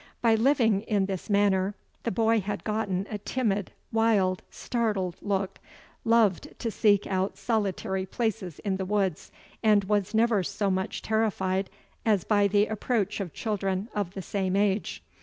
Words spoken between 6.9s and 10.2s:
out solitary places in the woods, and was